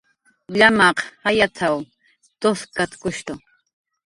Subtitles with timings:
[0.59, 1.75] "Llamaq jayat""w
[2.39, 3.33] t""uskatkushtu"